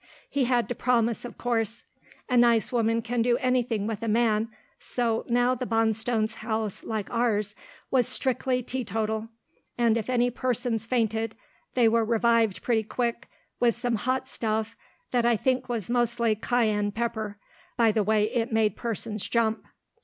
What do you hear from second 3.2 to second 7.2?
do anything with a man, so now the Bonstones' house, like